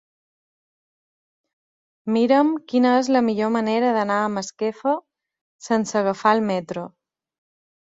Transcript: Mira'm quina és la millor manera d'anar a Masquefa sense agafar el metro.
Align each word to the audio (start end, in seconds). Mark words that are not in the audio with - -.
Mira'm 2.15 2.49
quina 2.71 2.95
és 3.03 3.11
la 3.17 3.21
millor 3.29 3.53
manera 3.57 3.93
d'anar 3.99 4.17
a 4.23 4.33
Masquefa 4.39 4.97
sense 5.69 6.03
agafar 6.03 6.35
el 6.41 6.45
metro. 6.51 6.89